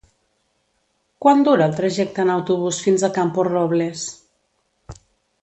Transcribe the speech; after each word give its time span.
Quant 1.25 1.43
dura 1.47 1.67
el 1.71 1.75
trajecte 1.81 2.23
en 2.25 2.31
autobús 2.37 2.81
fins 2.87 3.05
a 3.05 3.11
Camporrobles? 3.19 4.09